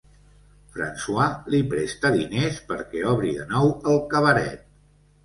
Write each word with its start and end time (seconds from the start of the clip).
François 0.77 1.35
li 1.55 1.59
presta 1.73 2.11
diners 2.15 2.57
perquè 2.71 3.05
obri 3.13 3.35
de 3.41 3.47
nou 3.53 3.71
el 3.93 4.01
cabaret. 4.15 4.65